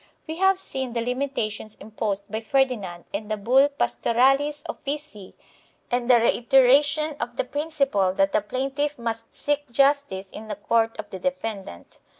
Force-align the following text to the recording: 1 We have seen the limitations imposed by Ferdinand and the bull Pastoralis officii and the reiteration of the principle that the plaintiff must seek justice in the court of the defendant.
1 0.25 0.25
We 0.29 0.37
have 0.41 0.57
seen 0.57 0.93
the 0.93 1.01
limitations 1.01 1.77
imposed 1.79 2.31
by 2.31 2.41
Ferdinand 2.41 3.05
and 3.13 3.29
the 3.29 3.37
bull 3.37 3.69
Pastoralis 3.69 4.63
officii 4.67 5.35
and 5.91 6.09
the 6.09 6.15
reiteration 6.15 7.15
of 7.19 7.37
the 7.37 7.43
principle 7.43 8.11
that 8.15 8.31
the 8.31 8.41
plaintiff 8.41 8.97
must 8.97 9.31
seek 9.35 9.69
justice 9.71 10.31
in 10.31 10.47
the 10.47 10.55
court 10.55 10.97
of 10.97 11.11
the 11.11 11.19
defendant. 11.19 11.99